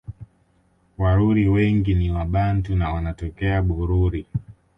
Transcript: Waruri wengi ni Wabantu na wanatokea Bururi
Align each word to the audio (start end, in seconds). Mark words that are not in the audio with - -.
Waruri 0.97 1.47
wengi 1.47 1.95
ni 1.95 2.11
Wabantu 2.11 2.75
na 2.75 2.89
wanatokea 2.93 3.61
Bururi 3.61 4.25